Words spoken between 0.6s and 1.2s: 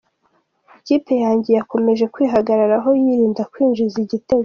Ikipe